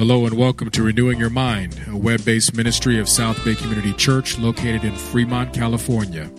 [0.00, 3.92] Hello and welcome to Renewing Your Mind, a web based ministry of South Bay Community
[3.92, 6.30] Church located in Fremont, California.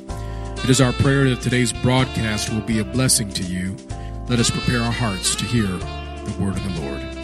[0.64, 3.78] It is our prayer that today's broadcast will be a blessing to you.
[4.28, 7.21] Let us prepare our hearts to hear the word of the Lord.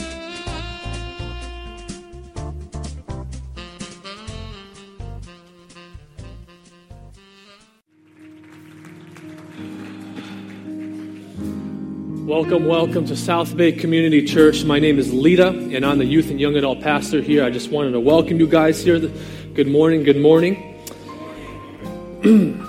[12.38, 14.64] Welcome, welcome to South Bay Community Church.
[14.64, 17.44] My name is Lita, and I'm the youth and young adult pastor here.
[17.44, 19.00] I just wanted to welcome you guys here.
[19.00, 20.80] Good morning, good morning.
[22.22, 22.62] Can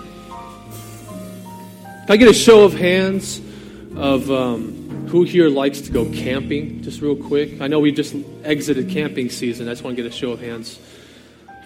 [2.09, 3.43] I get a show of hands
[3.95, 6.82] of um, who here likes to go camping?
[6.82, 7.60] Just real quick.
[7.60, 9.69] I know we just exited camping season.
[9.69, 10.79] I just want to get a show of hands.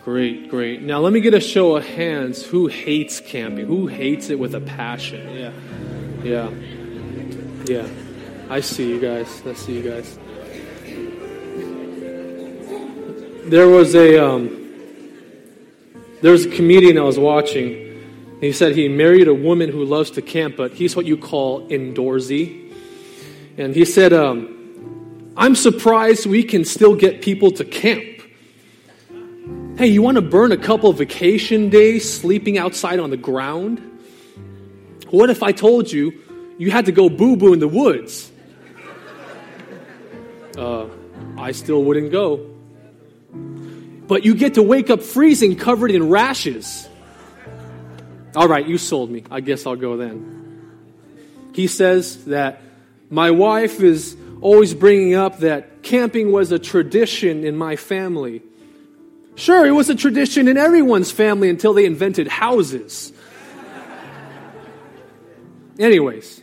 [0.04, 0.82] Great, great.
[0.82, 3.66] Now let me get a show of hands who hates camping.
[3.66, 5.36] Who hates it with a passion?
[5.36, 5.52] Yeah,
[6.24, 6.81] yeah.
[7.64, 7.86] Yeah,
[8.50, 9.40] I see you guys.
[9.46, 10.18] I see you guys.
[13.48, 14.48] There was a um,
[16.22, 17.78] there was a comedian I was watching.
[18.40, 21.68] He said he married a woman who loves to camp, but he's what you call
[21.68, 22.72] indoorsy.
[23.56, 28.22] And he said, um, "I'm surprised we can still get people to camp."
[29.78, 33.78] Hey, you want to burn a couple vacation days sleeping outside on the ground?
[35.10, 36.21] What if I told you
[36.62, 38.30] you had to go boo boo in the woods.
[40.56, 40.86] Uh,
[41.36, 42.36] I still wouldn't go.
[44.06, 46.88] But you get to wake up freezing covered in rashes.
[48.36, 49.24] All right, you sold me.
[49.28, 50.70] I guess I'll go then.
[51.52, 52.62] He says that
[53.10, 58.40] my wife is always bringing up that camping was a tradition in my family.
[59.34, 63.12] Sure, it was a tradition in everyone's family until they invented houses.
[65.76, 66.41] Anyways,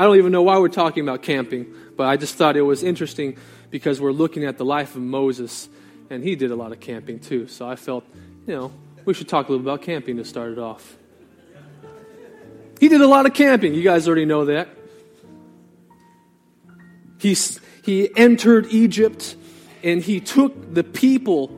[0.00, 2.82] I don't even know why we're talking about camping, but I just thought it was
[2.82, 3.36] interesting
[3.68, 5.68] because we're looking at the life of Moses,
[6.08, 7.48] and he did a lot of camping too.
[7.48, 8.06] So I felt,
[8.46, 8.72] you know,
[9.04, 10.96] we should talk a little about camping to start it off.
[12.80, 13.74] He did a lot of camping.
[13.74, 14.70] You guys already know that.
[17.18, 17.36] He,
[17.84, 19.36] he entered Egypt
[19.84, 21.48] and he took the people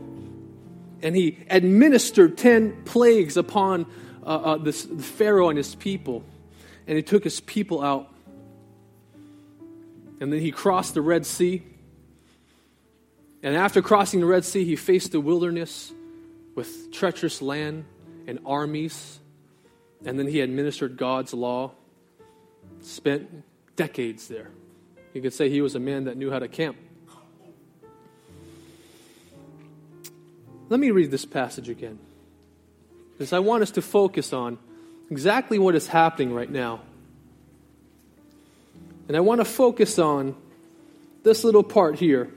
[1.00, 3.86] and he administered 10 plagues upon
[4.26, 6.24] uh, uh, this, the Pharaoh and his people.
[6.88, 8.11] And he took his people out
[10.22, 11.64] and then he crossed the Red Sea.
[13.42, 15.92] And after crossing the Red Sea, he faced the wilderness
[16.54, 17.86] with treacherous land
[18.28, 19.18] and armies.
[20.04, 21.72] And then he administered God's law.
[22.82, 23.42] Spent
[23.74, 24.52] decades there.
[25.12, 26.76] You could say he was a man that knew how to camp.
[30.68, 31.98] Let me read this passage again.
[33.10, 34.58] Because I want us to focus on
[35.10, 36.82] exactly what is happening right now
[39.08, 40.34] and I want to focus on
[41.22, 42.30] this little part here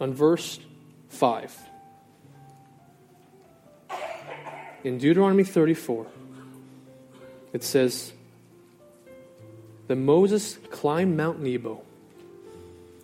[0.00, 0.58] on verse
[1.08, 1.58] 5.
[4.82, 6.06] In Deuteronomy 34,
[7.52, 8.12] it says
[9.88, 11.82] that Moses climbed Mount Nebo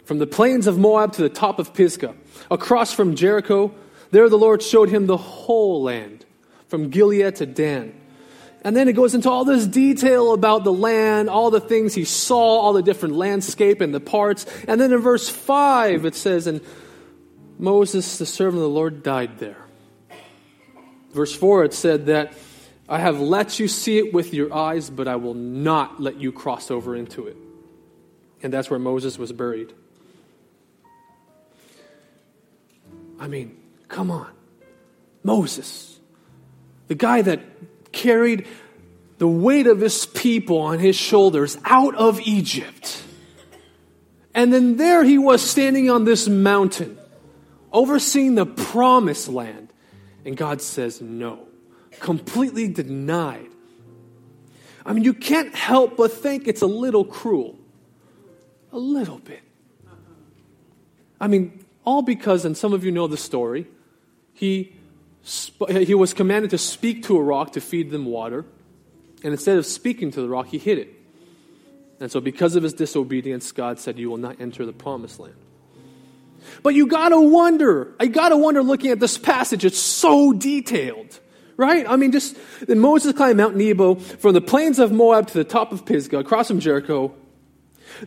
[0.05, 2.15] from the plains of Moab to the top of Pisgah,
[2.49, 3.75] across from Jericho.
[4.13, 6.25] There the Lord showed him the whole land,
[6.69, 7.93] from Gilead to Dan
[8.63, 12.05] and then it goes into all this detail about the land, all the things he
[12.05, 14.47] saw, all the different landscape and the parts.
[14.67, 16.61] And then in verse 5, it says, And
[17.59, 19.65] Moses, the servant of the Lord, died there.
[21.13, 22.33] Verse 4, it said that
[22.89, 26.33] I have let you see it with your eyes, but I will not let you
[26.33, 27.37] cross over into it.
[28.43, 29.73] And that's where Moses was buried.
[33.19, 33.57] I mean,
[33.89, 34.31] come on.
[35.23, 35.99] Moses,
[36.89, 37.41] the guy that
[38.07, 38.47] carried
[39.19, 43.03] the weight of his people on his shoulders out of Egypt.
[44.33, 46.99] And then there he was standing on this mountain,
[47.73, 49.73] overseeing the promised land.
[50.25, 51.49] And God says, no,
[51.99, 53.49] completely denied.
[54.85, 57.59] I mean, you can't help but think it's a little cruel.
[58.73, 59.43] A little bit.
[61.21, 63.67] I mean, all because, and some of you know the story,
[64.33, 64.76] he
[65.61, 68.45] Uh, he was commanded to speak to a rock to feed them water.
[69.25, 70.93] And instead of speaking to the rock, he hid it.
[71.99, 75.35] And so, because of his disobedience, God said, You will not enter the promised land.
[76.63, 81.19] But you gotta wonder, I gotta wonder looking at this passage, it's so detailed,
[81.57, 81.85] right?
[81.89, 82.37] I mean, just
[82.69, 86.49] Moses climbed Mount Nebo from the plains of Moab to the top of Pisgah, across
[86.49, 87.15] from Jericho.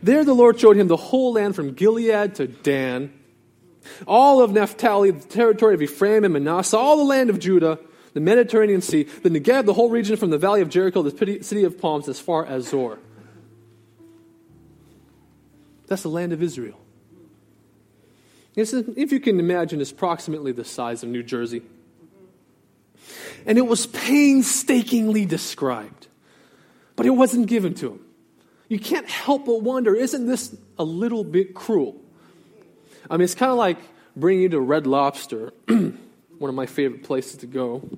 [0.02, 3.12] There the Lord showed him the whole land from Gilead to Dan
[4.06, 7.78] all of Naphtali, the territory of Ephraim and Manasseh, all the land of Judah,
[8.12, 11.64] the Mediterranean Sea, the Negev, the whole region from the valley of Jericho, the city
[11.64, 12.98] of palms, as far as Zoar.
[15.86, 16.78] That's the land of Israel.
[18.56, 21.62] if you can imagine, it's approximately the size of New Jersey.
[23.46, 26.08] And it was painstakingly described,
[26.94, 28.00] but it wasn't given to him.
[28.68, 32.00] You can't help but wonder isn't this a little bit cruel?
[33.08, 33.78] I mean, it's kind of like
[34.16, 35.94] bringing you to Red Lobster, one
[36.42, 37.88] of my favorite places to go.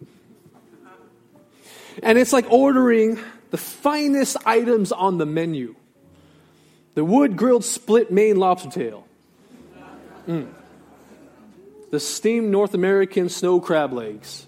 [2.02, 3.18] And it's like ordering
[3.50, 5.74] the finest items on the menu
[6.94, 9.06] the wood grilled split Maine lobster tail,
[10.28, 10.46] mm.
[11.90, 14.46] the steamed North American snow crab legs,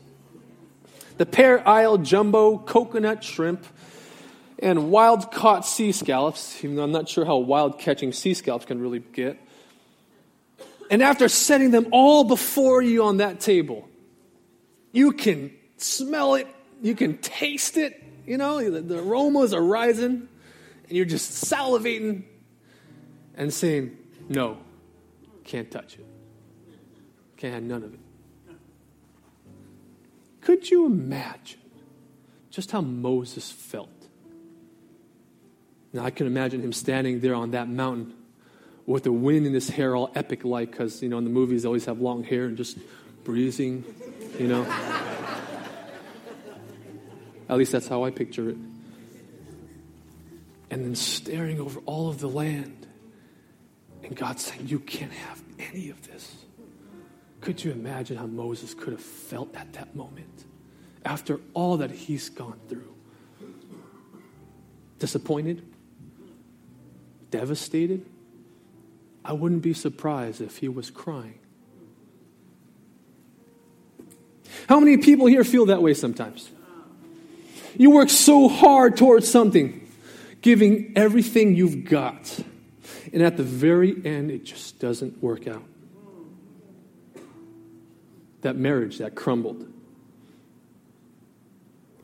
[1.17, 3.65] the Parrot Isle jumbo coconut shrimp,
[4.59, 8.67] and wild caught sea scallops, even though I'm not sure how wild catching sea scallops
[8.67, 9.39] can really get.
[10.91, 13.89] And after setting them all before you on that table,
[14.93, 16.47] you can smell it,
[16.83, 20.29] you can taste it, you know, the, the aromas are rising,
[20.89, 22.25] and you're just salivating
[23.37, 23.97] and saying,
[24.29, 24.59] No,
[25.45, 26.07] can't touch it.
[27.37, 28.01] Can't have none of it.
[30.41, 31.61] Could you imagine
[32.51, 33.89] just how Moses felt?
[35.93, 38.15] Now, I can imagine him standing there on that mountain
[38.87, 41.63] with the wind in his hair all epic like, because, you know, in the movies
[41.63, 42.79] they always have long hair and just
[43.25, 43.85] breezing,
[44.39, 44.65] you know.
[47.49, 48.57] At least that's how I picture it.
[50.71, 52.87] And then staring over all of the land.
[54.03, 56.35] And God saying, You can't have any of this.
[57.41, 60.45] Could you imagine how Moses could have felt at that moment
[61.05, 62.95] after all that he's gone through?
[64.99, 65.63] Disappointed?
[67.31, 68.07] Devastated?
[69.25, 71.39] I wouldn't be surprised if he was crying.
[74.69, 76.51] How many people here feel that way sometimes?
[77.77, 79.89] You work so hard towards something,
[80.43, 82.39] giving everything you've got.
[83.13, 85.63] And at the very end, it just doesn't work out
[88.43, 89.67] that marriage that crumbled,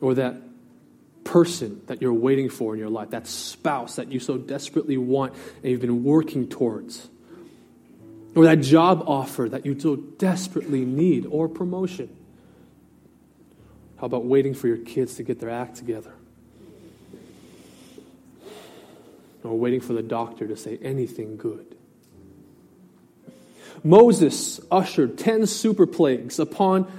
[0.01, 0.37] or that
[1.23, 5.33] person that you're waiting for in your life, that spouse that you so desperately want
[5.57, 7.07] and you've been working towards,
[8.35, 12.15] or that job offer that you so desperately need, or promotion.
[13.97, 16.13] How about waiting for your kids to get their act together?
[19.43, 21.75] Or waiting for the doctor to say anything good?
[23.83, 26.91] Moses ushered 10 super plagues upon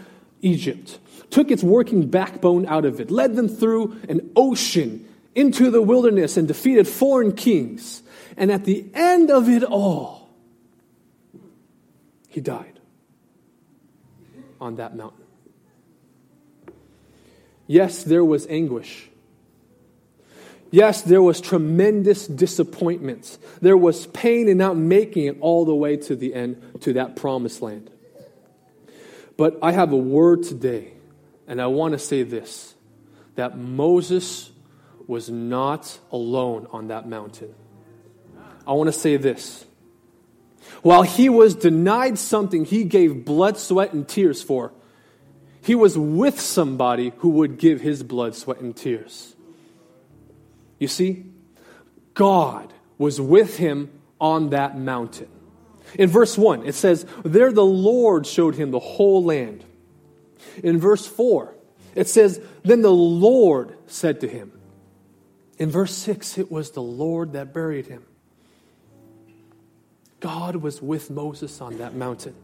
[0.43, 0.99] Egypt,
[1.31, 6.37] took its working backbone out of it, led them through an ocean into the wilderness,
[6.37, 8.03] and defeated foreign kings.
[8.37, 10.22] And at the end of it all,
[12.33, 12.81] he died
[14.61, 15.25] on that mountain.
[17.67, 19.09] Yes, there was anguish.
[20.71, 23.37] Yes, there was tremendous disappointment.
[23.61, 27.17] There was pain in not making it all the way to the end, to that
[27.17, 27.91] promised land.
[29.37, 30.93] But I have a word today,
[31.47, 32.75] and I want to say this
[33.35, 34.51] that Moses
[35.07, 37.55] was not alone on that mountain.
[38.67, 39.65] I want to say this.
[40.83, 44.73] While he was denied something he gave blood, sweat, and tears for,
[45.63, 49.37] he was with somebody who would give his blood, sweat, and tears.
[50.79, 51.27] You see,
[52.15, 55.29] God was with him on that mountain.
[55.99, 59.65] In verse 1, it says, There the Lord showed him the whole land.
[60.63, 61.55] In verse 4,
[61.95, 64.53] it says, Then the Lord said to him.
[65.59, 68.05] In verse 6, it was the Lord that buried him.
[70.23, 72.35] God was with Moses on that mountain.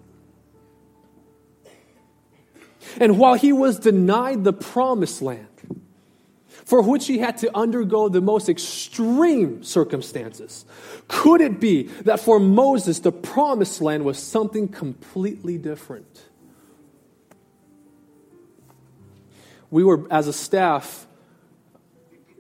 [3.01, 5.47] And while he was denied the promised land,
[6.69, 10.67] for which he had to undergo the most extreme circumstances.
[11.09, 16.25] Could it be that for Moses, the promised land was something completely different?
[19.71, 21.07] We were, as a staff,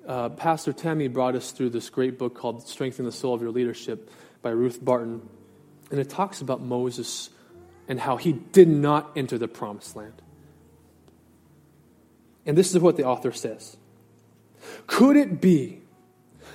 [0.07, 3.50] uh, Pastor Tammy brought us through this great book called Strengthening the Soul of Your
[3.50, 4.11] Leadership
[4.49, 5.28] by Ruth Barton.
[5.90, 7.28] And it talks about Moses
[7.87, 10.14] and how he did not enter the promised land.
[12.47, 13.76] And this is what the author says
[14.87, 15.83] could it be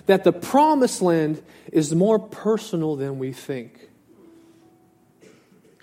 [0.07, 3.89] that the promised land is more personal than we think?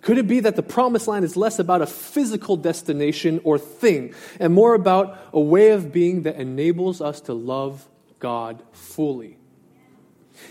[0.02, 4.14] Could it be that the promised land is less about a physical destination or thing
[4.40, 7.88] and more about a way of being that enables us to love
[8.18, 9.39] God fully?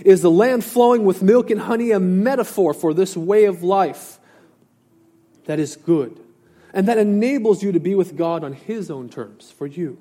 [0.05, 4.19] Is the land flowing with milk and honey a metaphor for this way of life
[5.45, 6.19] that is good
[6.73, 9.97] and that enables you to be with God on His own terms for you?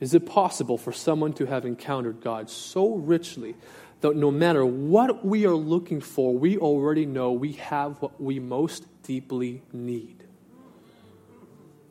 [0.00, 3.54] Is it possible for someone to have encountered God so richly
[4.00, 8.38] that no matter what we are looking for, we already know we have what we
[8.38, 10.24] most deeply need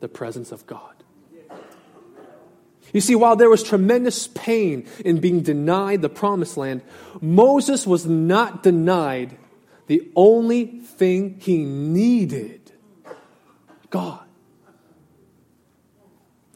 [0.00, 1.03] the presence of God.
[2.94, 6.80] You see, while there was tremendous pain in being denied the promised land,
[7.20, 9.36] Moses was not denied
[9.88, 12.70] the only thing he needed
[13.90, 14.24] God.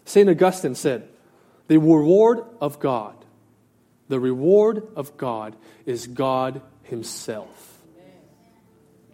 [0.05, 0.31] St.
[0.31, 1.09] Augustine said,
[1.67, 3.17] The reward of God,
[4.07, 7.81] the reward of God is God Himself.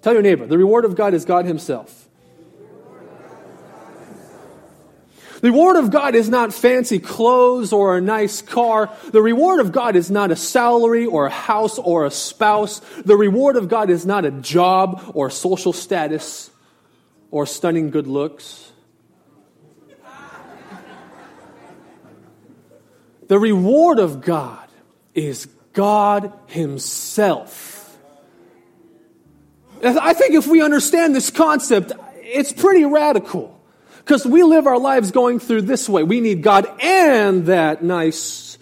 [0.02, 2.03] Tell your neighbor, the reward of God is God Himself.
[5.44, 8.90] The reward of God is not fancy clothes or a nice car.
[9.10, 12.78] The reward of God is not a salary or a house or a spouse.
[13.04, 16.50] The reward of God is not a job or social status
[17.30, 18.72] or stunning good looks.
[23.28, 24.66] The reward of God
[25.12, 27.98] is God Himself.
[29.82, 33.53] I think if we understand this concept, it's pretty radical.
[34.04, 36.02] Because we live our lives going through this way.
[36.02, 38.58] We need God and that nice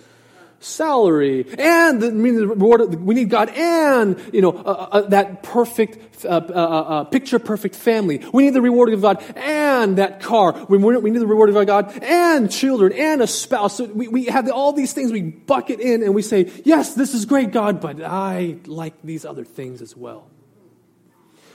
[0.60, 2.12] salary, and the,
[2.46, 2.94] reward.
[2.94, 7.38] we need God and you know uh, uh, uh that perfect, uh, uh, uh, picture
[7.38, 8.24] perfect family.
[8.32, 10.52] We need the reward of God and that car.
[10.68, 13.76] We, we need the reward of God and children and a spouse.
[13.76, 17.14] So we, we have all these things we bucket in, and we say, "Yes, this
[17.14, 20.28] is great, God, but I like these other things as well."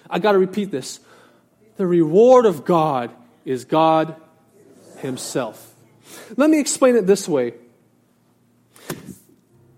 [0.09, 0.99] I got to repeat this:
[1.77, 3.11] the reward of God
[3.47, 4.15] is God
[4.97, 5.73] Himself.
[6.35, 7.53] Let me explain it this way.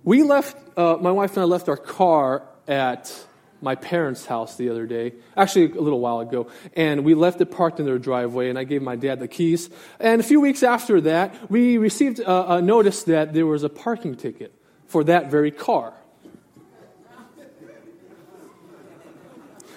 [0.03, 3.15] We left, uh, my wife and I left our car at
[3.61, 7.51] my parents' house the other day, actually a little while ago, and we left it
[7.51, 9.69] parked in their driveway, and I gave my dad the keys.
[9.99, 13.69] And a few weeks after that, we received a, a notice that there was a
[13.69, 14.51] parking ticket
[14.87, 15.93] for that very car.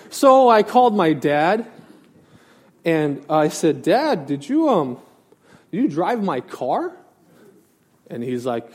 [0.08, 1.66] So I called my dad
[2.84, 4.98] and I said, Dad, did you, um,
[5.70, 6.92] did you drive my car?
[8.08, 8.68] And he's like,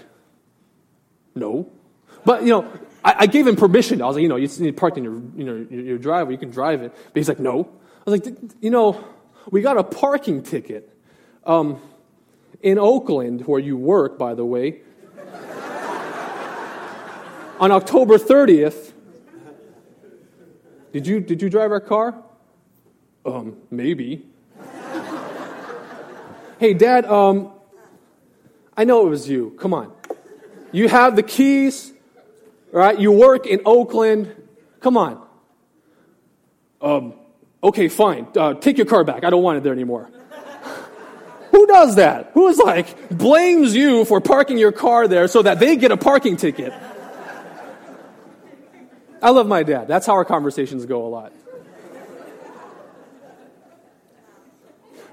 [1.35, 1.71] No.
[2.25, 2.71] But, you know,
[3.03, 4.01] I, I gave him permission.
[4.01, 6.33] I was like, you know, you need parked in your, you know, your, your driveway,
[6.33, 6.91] you can drive it.
[6.91, 7.69] But he's like, No.
[8.05, 9.03] I was like, you know,
[9.51, 10.89] we got a parking ticket
[11.45, 11.81] um,
[12.61, 14.81] in Oakland, where you work, by the way,
[17.59, 18.93] on October 30th.
[20.93, 22.23] Did you, did you drive our car?
[23.27, 24.25] Um, maybe.
[26.59, 27.51] hey, Dad, um,
[28.75, 29.53] I know it was you.
[29.59, 29.91] Come on.
[30.71, 31.91] You have the keys,
[32.71, 32.97] right?
[32.97, 34.33] You work in Oakland.
[34.79, 35.27] Come on.
[36.81, 37.15] Um,
[37.61, 38.27] okay, fine.
[38.33, 39.25] Uh, take your car back.
[39.25, 40.09] I don't want it there anymore.
[41.51, 42.31] Who does that?
[42.33, 45.97] Who is like, blames you for parking your car there so that they get a
[45.97, 46.71] parking ticket?
[49.21, 49.89] I love my dad.
[49.89, 51.33] That's how our conversations go a lot.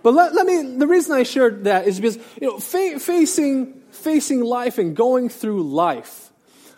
[0.04, 3.80] But let, let me, the reason I shared that is because, you know, fa- facing,
[3.90, 6.30] facing life and going through life,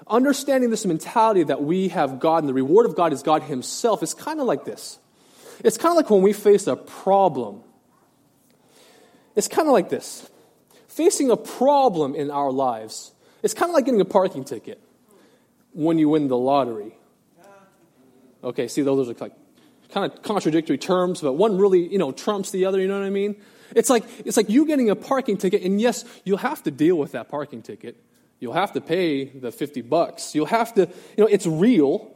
[0.07, 4.05] understanding this mentality that we have God and the reward of God is God Himself
[4.05, 5.01] is kind of like this.
[5.65, 7.63] It's kind of like when we face a problem.
[9.35, 10.31] It's kind of like this.
[10.87, 14.81] Facing a problem in our lives, it's kind of like getting a parking ticket
[15.73, 16.97] when you win the lottery.
[18.45, 19.33] Okay, see, those are like
[19.91, 23.07] kind of contradictory terms, but one really, you know, trumps the other, you know what
[23.07, 23.37] I mean?
[23.75, 26.97] It's like, it's like you getting a parking ticket, and yes, you'll have to deal
[26.97, 28.03] with that parking ticket.
[28.39, 30.35] You'll have to pay the 50 bucks.
[30.35, 32.15] You'll have to, you know, it's real,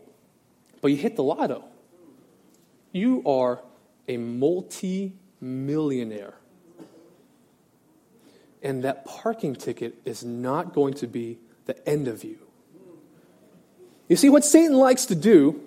[0.80, 1.64] but you hit the lotto.
[2.92, 3.62] You are
[4.06, 6.34] a multi millionaire.
[8.62, 12.38] And that parking ticket is not going to be the end of you.
[14.08, 15.62] You see, what Satan likes to do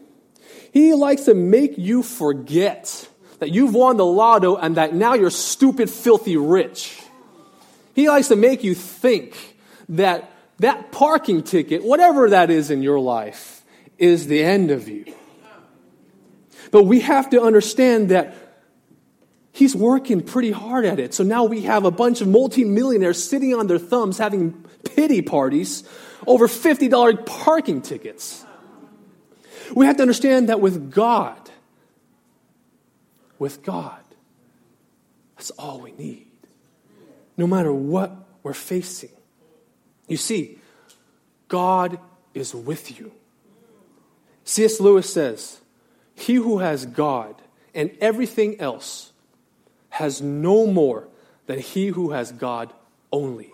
[0.72, 3.08] he likes to make you forget
[3.40, 7.00] that you've won the lotto and that now you're stupid, filthy rich.
[7.94, 9.58] He likes to make you think
[9.90, 13.64] that that parking ticket, whatever that is in your life,
[13.98, 15.14] is the end of you.
[16.72, 18.36] But we have to understand that
[19.52, 21.14] he's working pretty hard at it.
[21.14, 25.84] So now we have a bunch of multimillionaires sitting on their thumbs having pity parties
[26.26, 28.46] over $50 parking tickets.
[29.76, 31.50] We have to understand that with God,
[33.40, 34.02] with God,
[35.36, 36.28] that's all we need.
[37.38, 39.10] No matter what we're facing.
[40.08, 40.60] You see,
[41.48, 42.00] God
[42.34, 43.12] is with you.
[44.44, 44.80] C.S.
[44.80, 45.62] Lewis says,
[46.14, 47.36] He who has God
[47.74, 49.12] and everything else
[49.90, 51.08] has no more
[51.46, 52.72] than he who has God
[53.12, 53.52] only.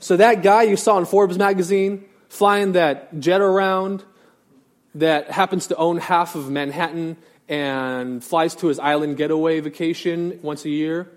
[0.00, 4.02] So, that guy you saw in Forbes magazine flying that jet around
[4.94, 7.16] that happens to own half of Manhattan
[7.48, 11.10] and flies to his island getaway vacation once a year.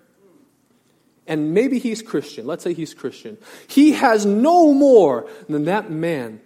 [1.25, 2.45] And maybe he's Christian.
[2.45, 3.37] Let's say he's Christian.
[3.67, 6.41] He has no more than that man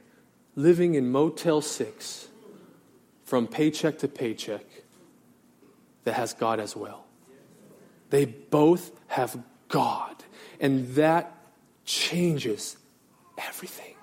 [0.56, 2.28] living in Motel 6
[3.24, 4.66] from paycheck to paycheck
[6.04, 7.06] that has God as well.
[8.10, 10.16] They both have God.
[10.60, 11.36] And that
[11.86, 12.78] changes
[13.38, 13.97] everything.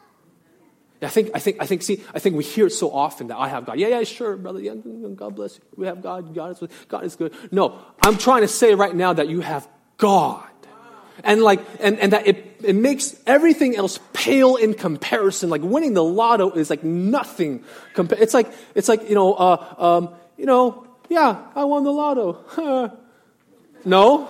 [1.02, 3.36] I think, I think, I think, see, I think we hear it so often that
[3.36, 3.78] I have God.
[3.78, 4.60] Yeah, yeah, sure, brother.
[4.60, 4.74] Yeah,
[5.14, 5.62] God bless you.
[5.76, 6.34] We have God.
[6.34, 7.34] God is, God is good.
[7.50, 10.48] No, I'm trying to say right now that you have God.
[11.22, 15.48] And like, and, and that it, it makes everything else pale in comparison.
[15.48, 17.64] Like winning the lotto is like nothing.
[17.94, 21.92] Compa- it's like, it's like, you know, uh, um, you know, yeah, I won the
[21.92, 22.98] lotto.
[23.84, 24.28] no,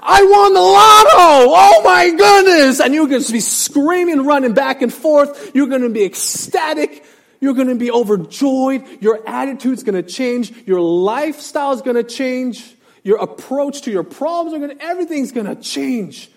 [0.00, 1.52] I won the lotto!
[1.54, 2.80] Oh my goodness!
[2.80, 5.52] And you're going to be screaming, running back and forth.
[5.54, 7.04] You're going to be ecstatic.
[7.40, 9.02] You're going to be overjoyed.
[9.02, 10.52] Your attitude's going to change.
[10.66, 12.76] Your lifestyle's going to change.
[13.02, 16.30] Your approach to your problems are going to, everything's going to change.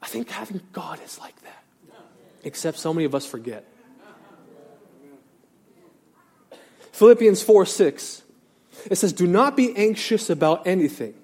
[0.00, 1.64] I think having God is like that.
[2.44, 3.66] Except so many of us forget.
[6.92, 8.22] Philippians 4 6.
[8.90, 11.14] It says, Do not be anxious about anything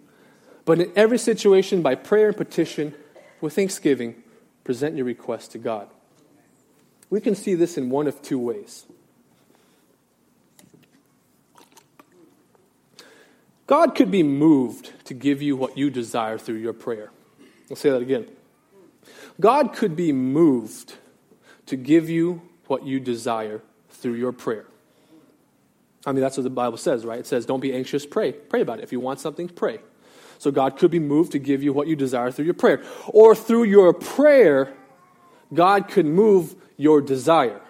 [0.64, 2.94] but in every situation, by prayer and petition,
[3.40, 4.22] with thanksgiving,
[4.64, 5.88] present your request to God.
[7.10, 8.86] We can see this in one of two ways.
[13.66, 17.10] God could be moved to give you what you desire through your prayer.
[17.70, 18.28] I'll say that again.
[19.40, 20.94] God could be moved
[21.66, 24.66] to give you what you desire through your prayer.
[26.04, 27.20] I mean, that's what the Bible says, right?
[27.20, 28.32] It says, don't be anxious, pray.
[28.32, 28.84] Pray about it.
[28.84, 29.78] If you want something, pray.
[30.42, 32.82] So God could be moved to give you what you desire through your prayer.
[33.06, 34.74] Or through your prayer,
[35.54, 37.60] God could move your desire.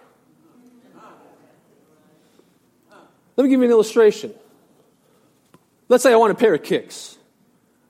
[3.37, 4.33] Let me give you an illustration.
[5.91, 7.19] Let's say I want a pair of kicks.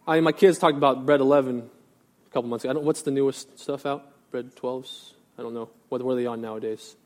[0.05, 2.81] I mean, my kids talked about Bred 11 a couple months ago.
[2.81, 4.05] what's the newest stuff out?
[4.33, 5.13] Bred 12s?
[5.39, 5.71] I don't know.
[5.91, 6.97] What, what are they on nowadays?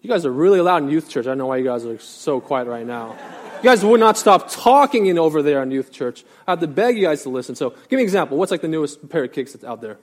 [0.00, 1.26] You guys are really loud in youth church.
[1.26, 3.18] I don't know why you guys are so quiet right now.
[3.56, 6.24] You guys would not stop talking in over there in youth church.
[6.46, 7.54] I have to beg you guys to listen.
[7.54, 8.36] So, give me an example.
[8.36, 9.98] What's like the newest pair of kicks that's out there?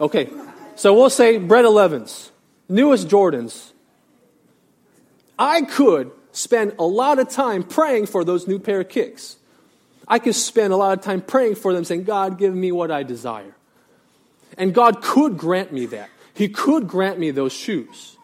[0.00, 0.30] Okay,
[0.76, 2.30] so we'll say Bred 11s,
[2.68, 3.72] newest Jordans.
[5.38, 9.36] I could spend a lot of time praying for those new pair of kicks.
[10.06, 12.90] I could spend a lot of time praying for them, saying, God, give me what
[12.90, 13.54] I desire.
[14.56, 16.10] And God could grant me that.
[16.32, 18.17] He could grant me those shoes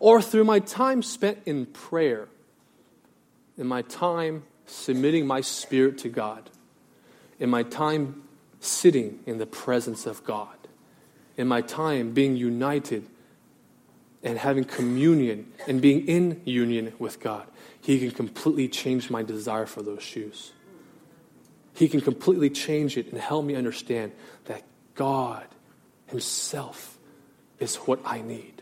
[0.00, 2.28] or through my time spent in prayer,
[3.56, 6.50] in my time submitting my spirit to God,
[7.38, 8.22] in my time
[8.60, 10.56] sitting in the presence of God,
[11.36, 13.06] in my time being united
[14.22, 17.46] and having communion and being in union with God,
[17.80, 20.52] He can completely change my desire for those shoes.
[21.74, 24.12] He can completely change it and help me understand
[24.46, 24.62] that
[24.94, 25.46] God
[26.06, 26.98] Himself
[27.58, 28.53] is what I need.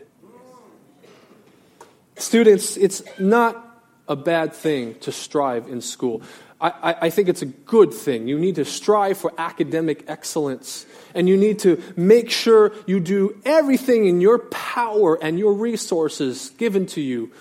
[2.15, 6.21] Students, it's not a bad thing to strive in school.
[6.59, 8.29] I, I, think it's a good thing.
[8.29, 13.41] You need to strive for academic excellence, and you need to make sure you do
[13.43, 17.31] everything in your power and your resources given to you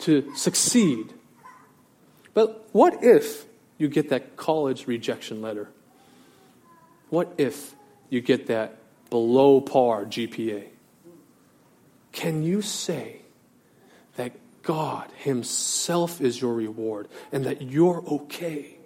[0.00, 1.12] to succeed.
[2.32, 3.44] But what if
[3.76, 5.68] you get that college rejection letter?
[7.10, 7.74] What if
[8.08, 8.78] you get that
[9.10, 10.68] below par GPA?
[12.12, 13.21] Can you say,
[14.62, 18.76] God Himself is your reward and that you're okay?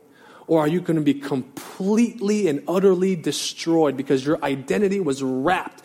[0.46, 5.82] Or are you going to be completely and utterly destroyed because your identity was wrapped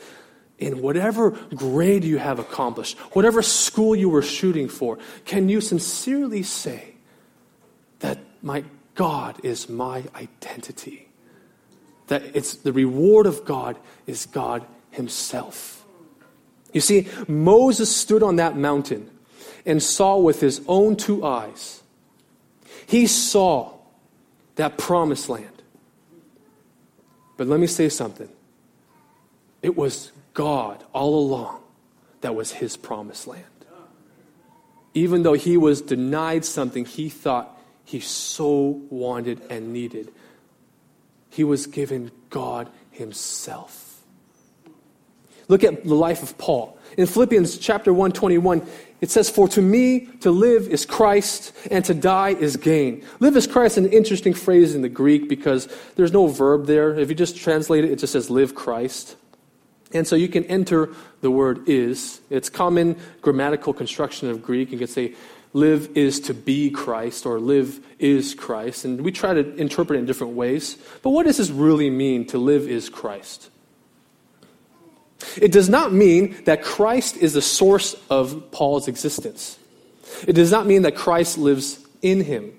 [0.59, 4.99] in whatever grade you have accomplished, whatever school you were shooting for?
[5.25, 6.93] Can you sincerely say
[7.99, 11.09] that my God is my identity?
[12.07, 15.83] That it's the reward of God is God Himself.
[16.71, 19.09] You see, Moses stood on that mountain
[19.65, 21.81] and saw with his own two eyes.
[22.85, 23.73] He saw
[24.55, 25.47] that promised land.
[27.37, 28.29] But let me say something.
[29.61, 31.61] It was God all along
[32.21, 33.45] that was his promised land.
[34.93, 40.11] Even though he was denied something he thought he so wanted and needed,
[41.29, 44.03] he was given God himself.
[45.47, 46.77] Look at the life of Paul.
[46.97, 48.65] In Philippians chapter 121,
[49.01, 53.03] it says, For to me to live is Christ, and to die is gain.
[53.19, 56.97] Live is Christ, an interesting phrase in the Greek because there's no verb there.
[56.97, 59.17] If you just translate it, it just says live Christ.
[59.93, 60.89] And so you can enter
[61.21, 62.21] the word is.
[62.29, 64.71] It's common grammatical construction of Greek.
[64.71, 65.15] You can say
[65.53, 68.85] live is to be Christ or live is Christ.
[68.85, 70.77] And we try to interpret it in different ways.
[71.01, 73.49] But what does this really mean to live is Christ?
[75.41, 79.59] It does not mean that Christ is the source of Paul's existence.
[80.27, 82.53] It does not mean that Christ lives in him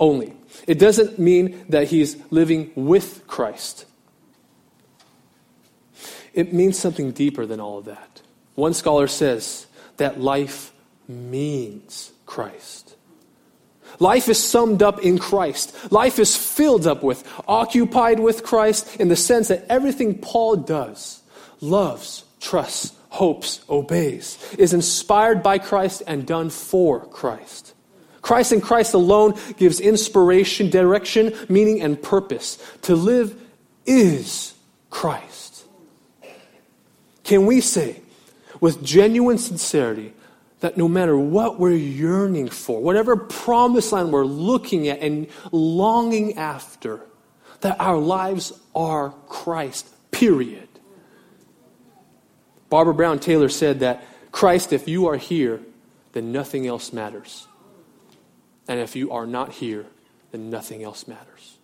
[0.00, 0.34] only.
[0.66, 3.86] It doesn't mean that he's living with Christ.
[6.32, 8.22] It means something deeper than all of that.
[8.54, 10.72] One scholar says that life
[11.06, 12.96] means Christ.
[14.00, 15.92] Life is summed up in Christ.
[15.92, 21.22] Life is filled up with, occupied with Christ in the sense that everything Paul does
[21.64, 27.74] loves, trusts, hopes, obeys, is inspired by Christ and done for Christ.
[28.22, 32.58] Christ and Christ alone gives inspiration, direction, meaning, and purpose.
[32.82, 33.40] To live
[33.86, 34.54] is
[34.90, 35.64] Christ.
[37.22, 38.00] Can we say
[38.60, 40.14] with genuine sincerity
[40.60, 46.38] that no matter what we're yearning for, whatever promised land we're looking at and longing
[46.38, 47.00] after,
[47.60, 50.68] that our lives are Christ, period?
[52.68, 55.60] Barbara Brown Taylor said that Christ, if you are here,
[56.12, 57.46] then nothing else matters.
[58.66, 59.86] And if you are not here,
[60.32, 61.58] then nothing else matters.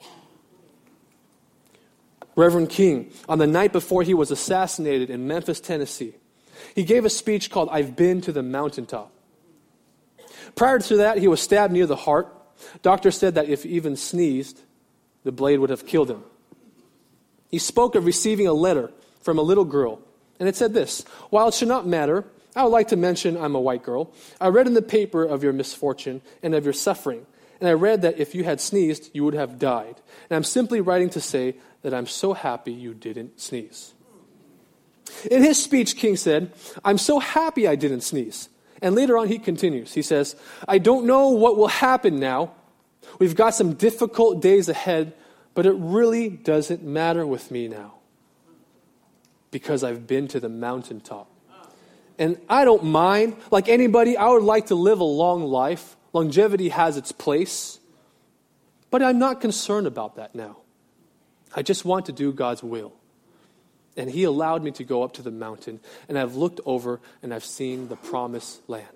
[2.37, 6.15] Reverend King, on the night before he was assassinated in Memphis, Tennessee,
[6.75, 9.13] he gave a speech called I've Been to the Mountaintop.
[10.55, 12.33] Prior to that, he was stabbed near the heart.
[12.83, 14.61] Doctor said that if he even sneezed,
[15.25, 16.23] the blade would have killed him.
[17.51, 20.01] He spoke of receiving a letter from a little girl
[20.41, 22.25] and it said this While it should not matter,
[22.57, 24.13] I would like to mention I'm a white girl.
[24.41, 27.27] I read in the paper of your misfortune and of your suffering,
[27.61, 30.01] and I read that if you had sneezed, you would have died.
[30.29, 33.93] And I'm simply writing to say that I'm so happy you didn't sneeze.
[35.31, 36.53] In his speech, King said,
[36.85, 38.49] I'm so happy I didn't sneeze.
[38.81, 39.93] And later on, he continues.
[39.93, 42.53] He says, I don't know what will happen now.
[43.19, 45.13] We've got some difficult days ahead,
[45.55, 48.00] but it really doesn't matter with me now
[49.51, 51.29] because I've been to the mountaintop.
[52.19, 53.37] And I don't mind.
[53.51, 55.97] Like anybody, I would like to live a long life.
[56.13, 57.79] Longevity has its place.
[58.91, 60.59] But I'm not concerned about that now.
[61.55, 62.93] I just want to do God's will.
[63.97, 67.35] And He allowed me to go up to the mountain, and I've looked over and
[67.35, 68.87] I've seen the promised land.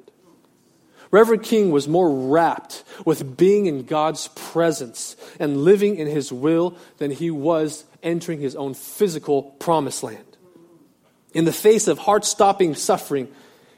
[1.10, 6.76] Reverend King was more wrapped with being in God's presence and living in His will
[6.98, 10.33] than he was entering his own physical promised land.
[11.34, 13.28] In the face of heart stopping suffering,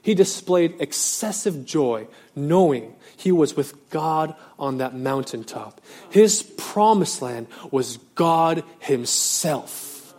[0.03, 5.81] he displayed excessive joy, knowing he was with God on that mountaintop.
[6.11, 10.15] His promised land was God Himself.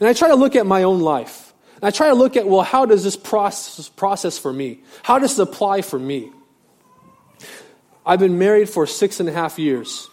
[0.00, 1.54] And I try to look at my own life.
[1.80, 4.80] I try to look at, well, how does this process, process for me?
[5.02, 6.32] How does it apply for me?
[8.06, 10.08] I've been married for six and a half years,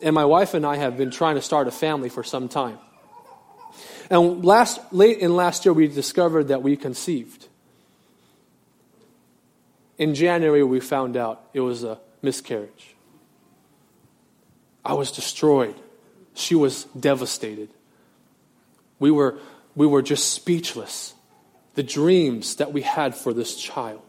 [0.00, 2.78] and my wife and I have been trying to start a family for some time.
[4.10, 7.46] And last, late in last year, we discovered that we conceived.
[9.98, 12.94] In January, we found out it was a miscarriage.
[14.84, 15.74] I was destroyed.
[16.34, 17.68] She was devastated.
[18.98, 19.38] We were,
[19.74, 21.14] we were just speechless.
[21.74, 24.02] The dreams that we had for this child,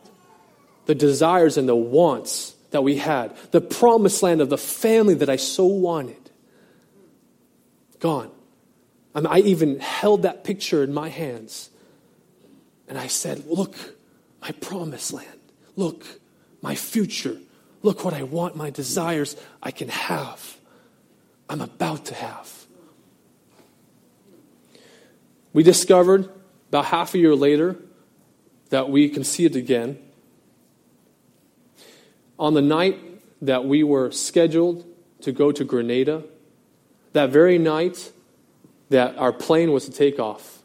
[0.85, 5.29] the desires and the wants that we had, the promised land of the family that
[5.29, 6.29] I so wanted,
[7.99, 8.31] gone.
[9.15, 11.69] I, mean, I even held that picture in my hands.
[12.87, 13.75] And I said, Look,
[14.41, 15.39] my promised land.
[15.75, 16.05] Look,
[16.61, 17.37] my future.
[17.81, 20.57] Look what I want, my desires I can have.
[21.49, 22.65] I'm about to have.
[25.53, 26.29] We discovered
[26.69, 27.75] about half a year later
[28.69, 29.97] that we conceived again.
[32.37, 32.99] On the night
[33.41, 34.85] that we were scheduled
[35.21, 36.23] to go to Grenada,
[37.13, 38.11] that very night,
[38.89, 40.63] that our plane was to take off,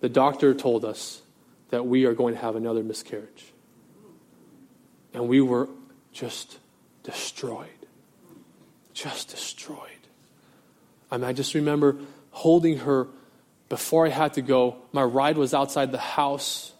[0.00, 1.22] the doctor told us
[1.70, 3.52] that we are going to have another miscarriage.
[5.14, 5.68] And we were
[6.12, 6.58] just
[7.02, 7.68] destroyed.
[8.92, 9.78] Just destroyed.
[11.10, 11.96] I mean, I just remember
[12.30, 13.08] holding her
[13.68, 14.76] before I had to go.
[14.92, 16.72] My ride was outside the house,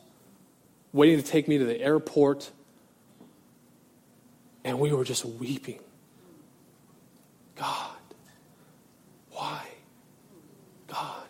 [0.92, 2.50] waiting to take me to the airport.
[4.64, 5.80] And we were just weeping.
[7.56, 7.96] God,
[9.30, 9.66] why?
[10.88, 11.26] God.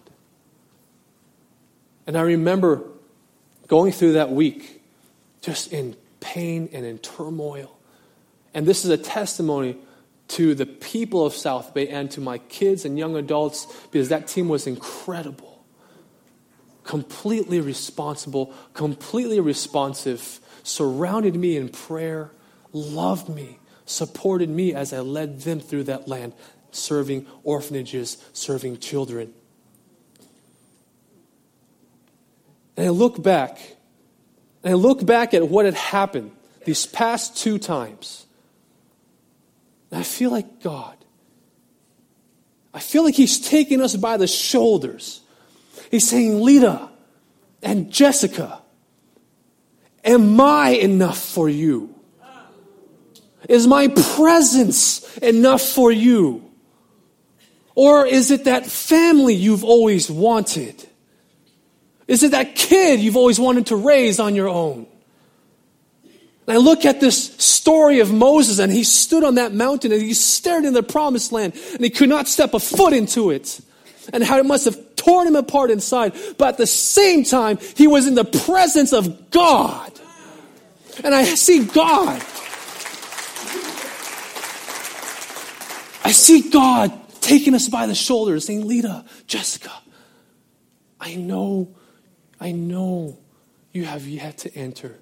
[2.06, 2.82] And I remember
[3.68, 4.82] going through that week
[5.40, 7.76] just in pain and in turmoil.
[8.54, 9.76] And this is a testimony
[10.28, 14.26] to the people of South Bay and to my kids and young adults because that
[14.26, 15.64] team was incredible.
[16.84, 22.30] Completely responsible, completely responsive, surrounded me in prayer,
[22.72, 26.32] loved me, supported me as I led them through that land,
[26.70, 29.34] serving orphanages, serving children.
[32.76, 33.58] And I look back,
[34.62, 36.32] and I look back at what had happened
[36.64, 38.26] these past two times.
[39.90, 40.96] And I feel like God.
[42.72, 45.20] I feel like He's taking us by the shoulders.
[45.90, 46.88] He's saying, Lita
[47.62, 48.60] and Jessica,
[50.04, 51.94] am I enough for you?
[53.48, 56.50] Is my presence enough for you?
[57.74, 60.88] Or is it that family you've always wanted?
[62.12, 64.86] Is it that kid you've always wanted to raise on your own?
[66.46, 70.02] And I look at this story of Moses, and he stood on that mountain and
[70.02, 73.58] he stared in the promised land, and he could not step a foot into it.
[74.12, 76.12] And how it must have torn him apart inside.
[76.36, 79.98] But at the same time, he was in the presence of God.
[81.02, 82.20] And I see God.
[86.04, 89.72] I see God taking us by the shoulders, saying, Lita, Jessica,
[91.00, 91.74] I know,
[92.42, 93.18] I know
[93.70, 94.98] you have yet to enter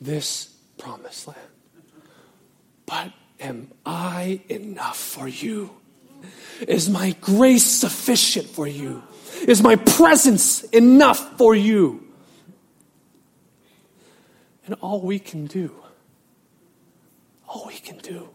[0.00, 1.40] this promised land.
[2.86, 5.70] But am I enough for you?
[6.68, 9.02] Is my grace sufficient for you?
[9.48, 12.06] Is my presence enough for you?
[14.64, 15.74] And all we can do,
[17.48, 18.28] all we can do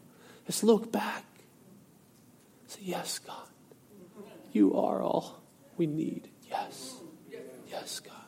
[0.47, 1.23] is look back.
[2.63, 3.47] and Say, Yes, God,
[4.51, 5.41] you are all
[5.77, 6.27] we need.
[6.49, 6.95] Yes.
[7.71, 8.18] Yes, God.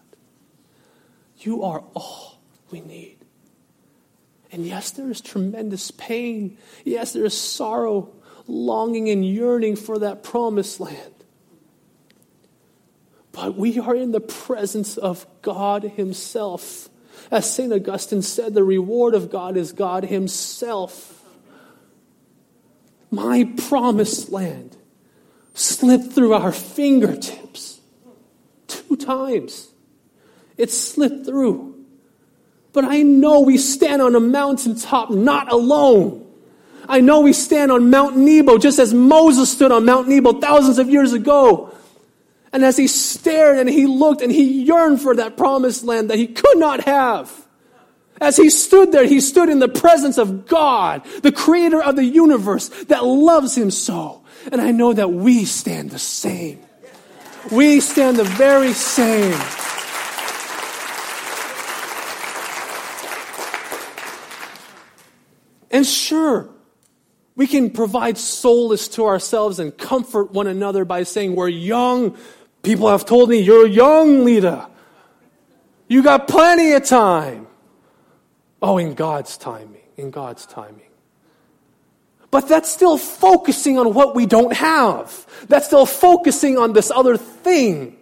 [1.41, 2.39] You are all
[2.71, 3.17] we need.
[4.51, 6.57] And yes, there is tremendous pain.
[6.83, 8.11] Yes, there is sorrow,
[8.47, 11.13] longing, and yearning for that promised land.
[13.31, 16.89] But we are in the presence of God Himself.
[17.29, 17.71] As St.
[17.71, 21.23] Augustine said, the reward of God is God Himself.
[23.09, 24.75] My promised land
[25.53, 27.79] slipped through our fingertips
[28.67, 29.69] two times.
[30.61, 31.73] It slipped through.
[32.71, 36.23] But I know we stand on a mountaintop not alone.
[36.87, 40.77] I know we stand on Mount Nebo just as Moses stood on Mount Nebo thousands
[40.77, 41.73] of years ago.
[42.53, 46.19] And as he stared and he looked and he yearned for that promised land that
[46.19, 47.33] he could not have.
[48.21, 52.05] As he stood there, he stood in the presence of God, the creator of the
[52.05, 54.21] universe that loves him so.
[54.51, 56.59] And I know that we stand the same.
[57.51, 59.39] We stand the very same.
[65.81, 66.47] And sure,
[67.35, 72.15] we can provide solace to ourselves and comfort one another by saying, We're young.
[72.61, 74.69] People have told me, You're young, Lita.
[75.87, 77.47] You got plenty of time.
[78.61, 80.91] Oh, in God's timing, in God's timing.
[82.29, 85.25] But that's still focusing on what we don't have.
[85.47, 87.97] That's still focusing on this other thing.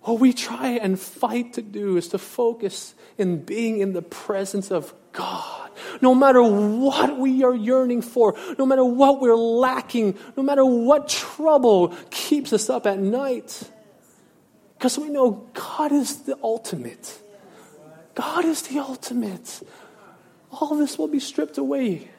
[0.00, 4.70] What we try and fight to do is to focus in being in the presence
[4.70, 5.70] of God.
[6.02, 11.08] No matter what we are yearning for, no matter what we're lacking, no matter what
[11.08, 13.70] trouble keeps us up at night.
[14.76, 17.22] Because we know God is the ultimate.
[18.14, 19.62] God is the ultimate.
[20.50, 22.10] All this will be stripped away.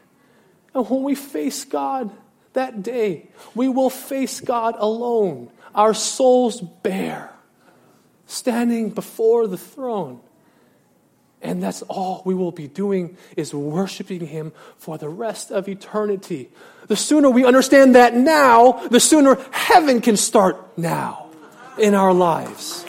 [0.74, 2.12] And when we face God
[2.54, 7.32] that day, we will face God alone, our souls bare
[8.26, 10.20] standing before the throne.
[11.42, 16.50] And that's all we will be doing is worshiping Him for the rest of eternity.
[16.88, 21.28] The sooner we understand that now, the sooner heaven can start now
[21.78, 22.86] in our lives.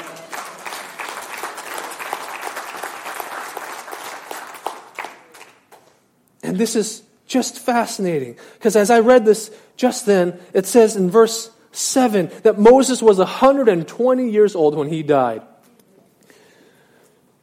[6.42, 11.10] And this is just fascinating because as I read this just then, it says in
[11.10, 15.42] verse 7 that Moses was 120 years old when he died.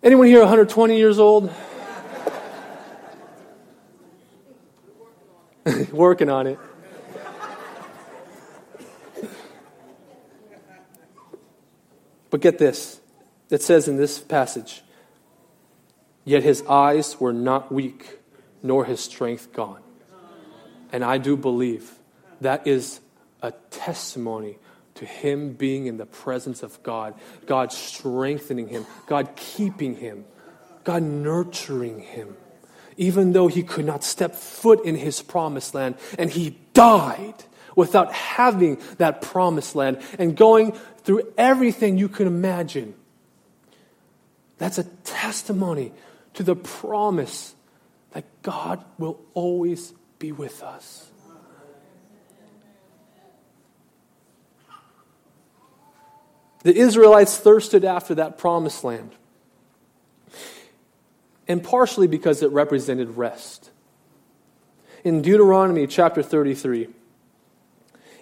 [0.03, 1.49] Anyone here 120 years old?
[5.93, 6.59] Working on it.
[12.29, 12.99] But get this
[13.49, 14.81] it says in this passage,
[16.25, 18.19] yet his eyes were not weak,
[18.63, 19.83] nor his strength gone.
[20.91, 21.91] And I do believe
[22.41, 22.99] that is
[23.41, 24.57] a testimony
[25.03, 27.13] to him being in the presence of God,
[27.45, 30.23] God strengthening him, God keeping him,
[30.85, 32.37] God nurturing him,
[32.95, 37.35] even though he could not step foot in his promised land and he died
[37.75, 40.71] without having that promised land and going
[41.03, 42.93] through everything you can imagine.
[44.57, 45.91] That's a testimony
[46.35, 47.55] to the promise
[48.11, 51.09] that God will always be with us.
[56.63, 59.11] The Israelites thirsted after that promised land,
[61.47, 63.69] and partially because it represented rest.
[65.03, 66.87] In Deuteronomy chapter 33,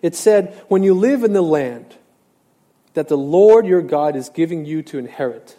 [0.02, 1.96] it said, When you live in the land
[2.94, 5.58] that the Lord your God is giving you to inherit,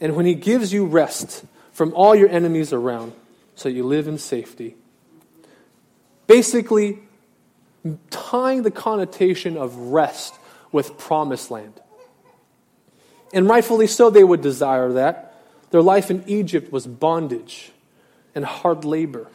[0.00, 3.12] and when he gives you rest from all your enemies around,
[3.54, 4.76] so you live in safety.
[6.26, 7.00] Basically,
[8.10, 10.34] tying the connotation of rest
[10.72, 11.80] with promised land.
[13.36, 15.34] And rightfully so, they would desire that.
[15.70, 17.70] Their life in Egypt was bondage
[18.34, 19.28] and hard labor.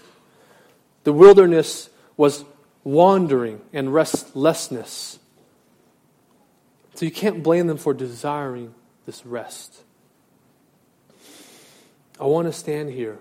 [1.03, 1.87] The wilderness
[2.17, 2.43] was
[2.83, 5.19] wandering and restlessness.
[6.95, 8.73] So you can't blame them for desiring
[9.05, 9.83] this rest.
[12.19, 13.19] I want to stand here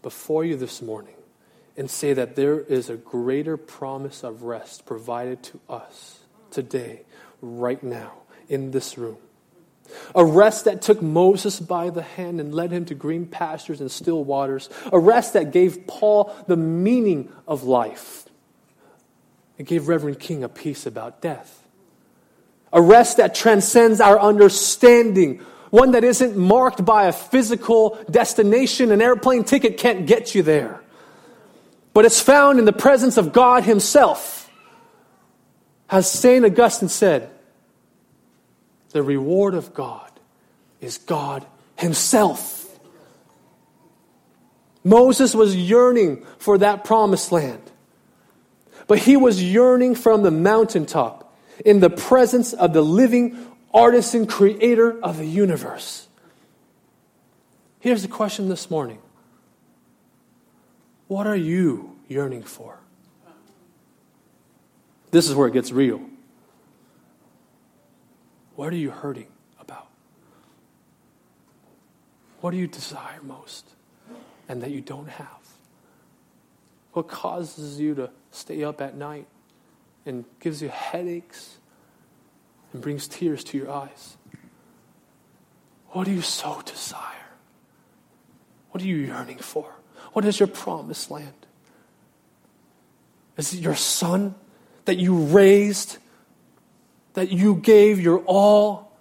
[0.00, 1.16] before you this morning
[1.76, 7.02] and say that there is a greater promise of rest provided to us today,
[7.42, 8.14] right now,
[8.48, 9.18] in this room.
[10.14, 13.90] A rest that took Moses by the hand and led him to green pastures and
[13.90, 14.68] still waters.
[14.92, 18.26] A rest that gave Paul the meaning of life.
[19.58, 21.66] It gave Reverend King a peace about death.
[22.72, 25.38] A rest that transcends our understanding.
[25.70, 28.92] One that isn't marked by a physical destination.
[28.92, 30.80] An airplane ticket can't get you there.
[31.92, 34.50] But it's found in the presence of God Himself.
[35.90, 36.44] As St.
[36.44, 37.30] Augustine said,
[38.90, 40.10] the reward of God
[40.80, 41.46] is God
[41.76, 42.66] Himself.
[44.84, 47.62] Moses was yearning for that promised land,
[48.86, 53.36] but he was yearning from the mountaintop in the presence of the living
[53.74, 56.08] artisan creator of the universe.
[57.80, 58.98] Here's the question this morning
[61.06, 62.78] What are you yearning for?
[65.10, 66.00] This is where it gets real.
[68.58, 69.28] What are you hurting
[69.60, 69.86] about?
[72.40, 73.68] What do you desire most
[74.48, 75.46] and that you don't have?
[76.92, 79.28] What causes you to stay up at night
[80.04, 81.58] and gives you headaches
[82.72, 84.16] and brings tears to your eyes?
[85.90, 87.28] What do you so desire?
[88.72, 89.72] What are you yearning for?
[90.14, 91.46] What is your promised land?
[93.36, 94.34] Is it your son
[94.84, 95.98] that you raised
[97.18, 98.92] that you gave your all,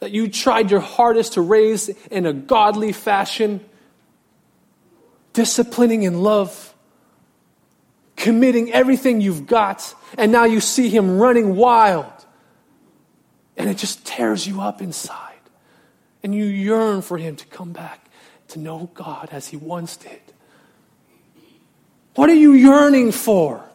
[0.00, 3.60] that you tried your hardest to raise in a godly fashion,
[5.34, 6.74] disciplining in love,
[8.16, 12.10] committing everything you've got, and now you see him running wild.
[13.58, 15.34] And it just tears you up inside.
[16.22, 18.08] And you yearn for him to come back
[18.48, 20.22] to know God as he once did.
[22.14, 23.67] What are you yearning for?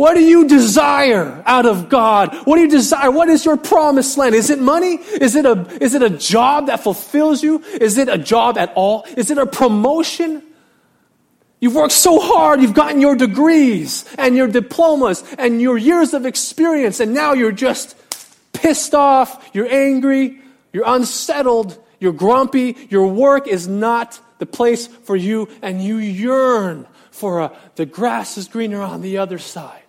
[0.00, 2.34] What do you desire out of God?
[2.46, 3.10] What do you desire?
[3.10, 4.34] What is your promised land?
[4.34, 4.94] Is it money?
[4.94, 7.62] Is it a, is it a job that fulfills you?
[7.64, 9.04] Is it a job at all?
[9.18, 10.42] Is it a promotion?
[11.60, 16.24] You've worked so hard, you've gotten your degrees and your diplomas and your years of
[16.24, 17.94] experience, and now you're just
[18.54, 20.40] pissed off, you're angry,
[20.72, 26.86] you're unsettled, you're grumpy, your work is not the place for you, and you yearn
[27.10, 29.82] for a, the grass is greener on the other side.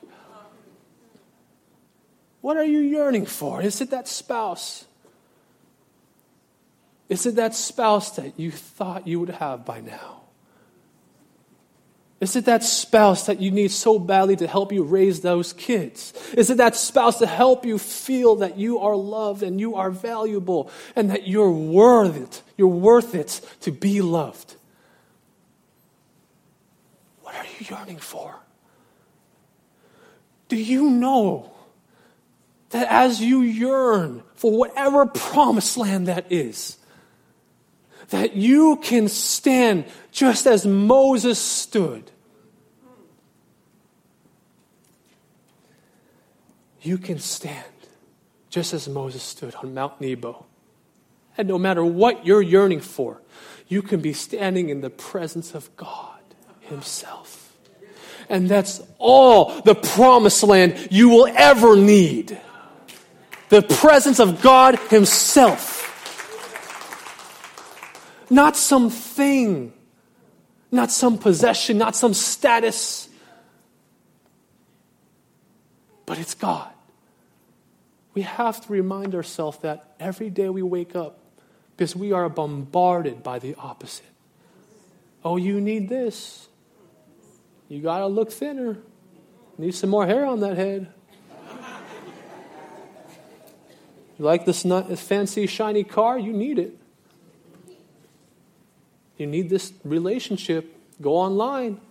[2.41, 3.61] What are you yearning for?
[3.61, 4.85] Is it that spouse?
[7.07, 10.21] Is it that spouse that you thought you would have by now?
[12.21, 16.13] Is it that spouse that you need so badly to help you raise those kids?
[16.37, 19.89] Is it that spouse to help you feel that you are loved and you are
[19.89, 22.43] valuable and that you're worth it?
[22.57, 24.55] You're worth it to be loved.
[27.23, 28.35] What are you yearning for?
[30.47, 31.50] Do you know
[32.71, 36.77] that as you yearn for whatever promised land that is,
[38.09, 42.11] that you can stand just as Moses stood.
[46.81, 47.65] You can stand
[48.49, 50.45] just as Moses stood on Mount Nebo.
[51.37, 53.21] And no matter what you're yearning for,
[53.67, 56.19] you can be standing in the presence of God
[56.59, 57.53] Himself.
[58.27, 62.39] And that's all the promised land you will ever need.
[63.51, 65.79] The presence of God Himself.
[68.29, 69.73] Not something,
[70.71, 73.09] not some possession, not some status,
[76.05, 76.71] but it's God.
[78.13, 81.19] We have to remind ourselves that every day we wake up
[81.75, 84.05] because we are bombarded by the opposite.
[85.25, 86.47] Oh, you need this.
[87.67, 88.77] You got to look thinner.
[89.57, 90.93] Need some more hair on that head.
[94.21, 94.61] You like this
[95.01, 96.19] fancy, shiny car?
[96.19, 96.77] You need it.
[99.17, 100.77] You need this relationship.
[101.01, 101.81] Go online.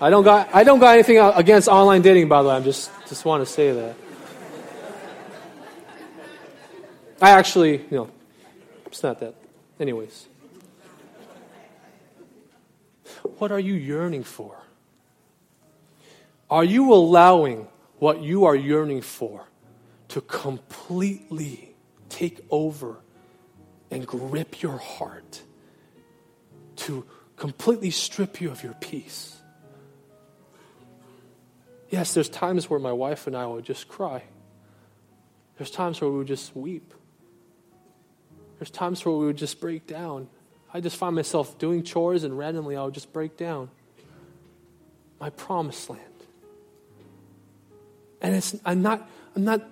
[0.00, 2.54] I don't got, I don't got anything against online dating, by the way.
[2.54, 3.96] I just, just want to say that.
[7.20, 8.10] I actually, you know,
[8.86, 9.34] it's not that.
[9.80, 10.28] Anyways.
[13.38, 14.54] What are you yearning for?
[16.48, 17.66] Are you allowing
[17.98, 19.48] what you are yearning for
[20.08, 21.74] to completely
[22.08, 22.96] take over
[23.90, 25.42] and grip your heart?
[26.76, 27.04] To
[27.36, 29.36] completely strip you of your peace?
[31.90, 34.22] Yes, there's times where my wife and I would just cry.
[35.56, 36.94] There's times where we would just weep.
[38.58, 40.28] There's times where we would just break down.
[40.72, 43.70] I just find myself doing chores and randomly I would just break down.
[45.20, 46.02] My promised land.
[48.20, 49.62] And it's I'm not I'm not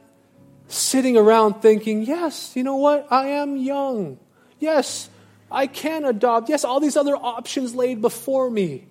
[0.69, 3.07] sitting around thinking, yes, you know what?
[3.11, 4.19] I am young.
[4.59, 5.09] Yes,
[5.51, 6.49] I can adopt.
[6.49, 8.87] Yes, all these other options laid before me.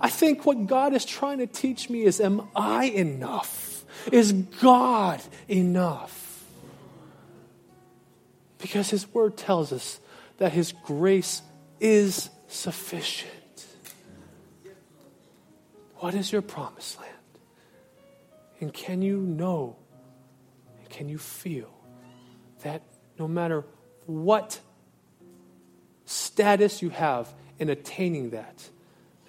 [0.00, 3.84] I think what God is trying to teach me is am I enough?
[4.12, 6.44] Is God enough?
[8.58, 9.98] Because His Word tells us
[10.38, 11.42] that His grace
[11.80, 13.32] is sufficient.
[15.96, 17.12] What is your promised land?
[18.60, 19.76] And can you know,
[20.90, 21.70] can you feel
[22.62, 22.82] that
[23.18, 23.64] no matter
[24.06, 24.60] what
[26.04, 28.68] status you have in attaining that,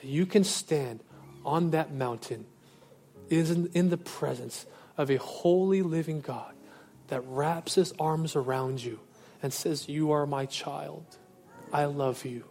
[0.02, 1.02] you can stand
[1.46, 2.46] on that mountain
[3.30, 4.66] is in, in the presence
[4.98, 6.54] of a holy living God
[7.08, 9.00] that wraps his arms around you
[9.42, 11.06] and says, You are my child.
[11.72, 12.46] I love you.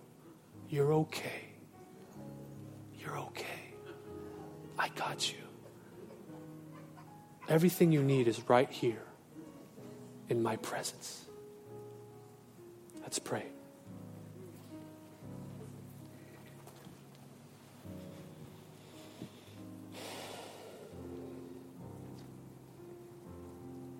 [0.68, 1.48] You're okay.
[2.98, 3.74] You're okay.
[4.78, 5.47] I got you.
[7.48, 9.02] Everything you need is right here
[10.28, 11.24] in my presence.
[13.00, 13.46] Let's pray.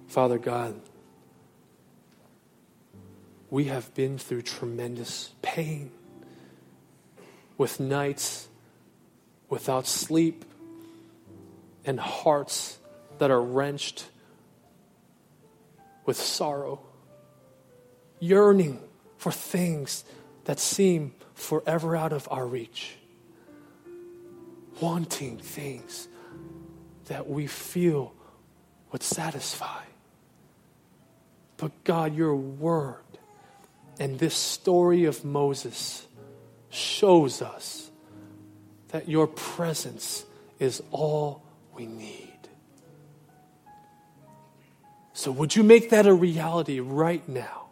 [0.08, 0.78] Father God,
[3.50, 5.90] we have been through tremendous pain
[7.56, 8.48] with nights
[9.48, 10.44] without sleep
[11.84, 12.77] and hearts
[13.18, 14.06] that are wrenched
[16.04, 16.80] with sorrow,
[18.20, 18.80] yearning
[19.18, 20.04] for things
[20.44, 22.96] that seem forever out of our reach,
[24.80, 26.08] wanting things
[27.06, 28.14] that we feel
[28.92, 29.82] would satisfy.
[31.58, 33.02] But God, your word
[33.98, 36.06] and this story of Moses
[36.70, 37.90] shows us
[38.88, 40.24] that your presence
[40.58, 41.42] is all
[41.74, 42.27] we need.
[45.18, 47.70] So, would you make that a reality right now?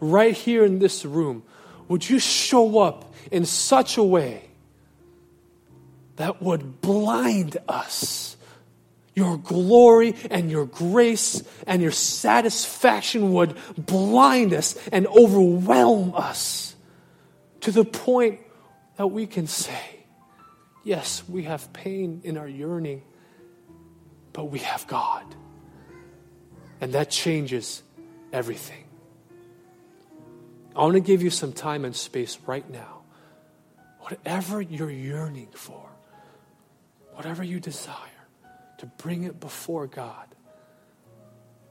[0.00, 1.44] Right here in this room?
[1.86, 4.50] Would you show up in such a way
[6.16, 8.36] that would blind us
[9.14, 16.74] your glory and your grace and your satisfaction would blind us and overwhelm us
[17.60, 18.40] to the point
[18.96, 20.04] that we can say,
[20.82, 23.02] Yes, we have pain in our yearning,
[24.32, 25.36] but we have God.
[26.80, 27.82] And that changes
[28.32, 28.84] everything.
[30.76, 33.00] I want to give you some time and space right now.
[34.00, 35.88] Whatever you're yearning for,
[37.14, 37.94] whatever you desire
[38.78, 40.26] to bring it before God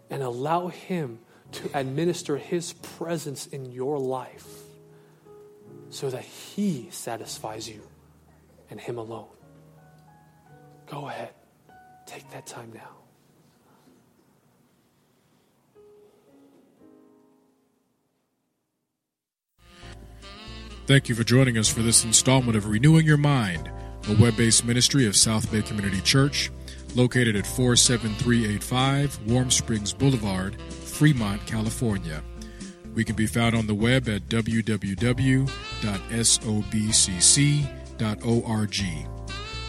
[0.10, 1.20] and allow Him
[1.54, 4.46] to administer His presence in your life
[5.90, 7.82] so that He satisfies you
[8.70, 9.30] and Him alone.
[10.86, 11.34] Go ahead,
[12.06, 13.07] take that time now.
[20.88, 23.70] Thank you for joining us for this installment of Renewing Your Mind,
[24.08, 26.50] a web based ministry of South Bay Community Church
[26.96, 32.24] located at 47385 Warm Springs Boulevard, Fremont, California.
[32.96, 35.52] We can be found on the web at www.sobcc.org.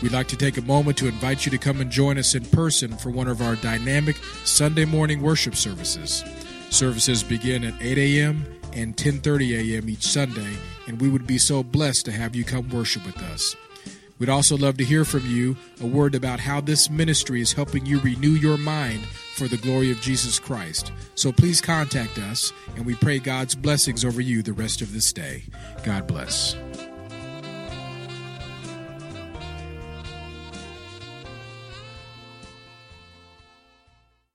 [0.01, 2.45] We'd like to take a moment to invite you to come and join us in
[2.45, 6.23] person for one of our dynamic Sunday morning worship services.
[6.71, 8.47] Services begin at 8 a.m.
[8.73, 9.89] and 10:30 a.m.
[9.89, 10.57] each Sunday,
[10.89, 13.55] and we would be so blessed to have you come worship with us.
[14.19, 17.87] We'd also love to hear from you a word about how this ministry is helping
[17.87, 19.05] you renew your mind
[19.37, 20.91] for the glory of Jesus Christ.
[21.15, 25.13] So please contact us, and we pray God's blessings over you the rest of this
[25.13, 25.45] day.
[25.85, 26.57] God bless.